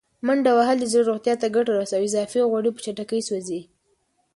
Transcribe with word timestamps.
منډه 0.25 0.51
وهل 0.57 0.77
د 0.79 0.85
زړه 0.91 1.03
روغتیا 1.09 1.35
ته 1.41 1.47
ګټه 1.55 1.71
رسوي 1.81 1.99
او 1.99 2.07
اضافي 2.09 2.39
غوړي 2.49 2.71
په 2.73 2.81
چټکۍ 2.85 3.21
سوځوي. 3.27 3.61